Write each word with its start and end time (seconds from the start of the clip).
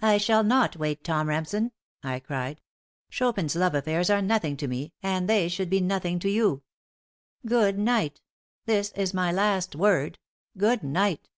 "I 0.00 0.16
shall 0.16 0.42
not 0.44 0.76
wait, 0.76 1.04
Tom 1.04 1.28
Remsen," 1.28 1.72
I 2.02 2.20
cried. 2.20 2.62
"Chopin's 3.10 3.54
love 3.54 3.74
affairs 3.74 4.08
are 4.08 4.22
nothing 4.22 4.56
to 4.56 4.66
me 4.66 4.94
and 5.02 5.28
they 5.28 5.46
should 5.50 5.68
be 5.68 5.78
nothing 5.82 6.18
to 6.20 6.30
you. 6.30 6.62
Good 7.44 7.78
night. 7.78 8.22
This 8.64 8.92
is 8.92 9.12
my 9.12 9.30
last 9.30 9.76
word. 9.76 10.18
Good 10.56 10.82
night." 10.82 11.28